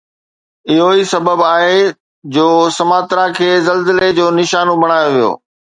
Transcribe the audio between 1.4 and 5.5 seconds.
آهي جو سماترا کي زلزلي جو نشانو بڻايو ويو